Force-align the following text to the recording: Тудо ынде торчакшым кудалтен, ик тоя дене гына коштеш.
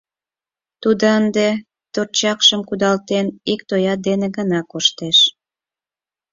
Тудо 0.81 1.05
ынде 1.19 1.47
торчакшым 1.93 2.61
кудалтен, 2.69 3.25
ик 3.53 3.59
тоя 3.69 3.93
дене 4.07 4.27
гына 4.37 4.59
коштеш. 4.71 5.17